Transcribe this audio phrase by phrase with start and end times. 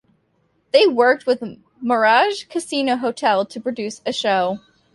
[0.73, 1.43] They worked with
[1.79, 4.59] Mirage Casino-Hotel to produce a show.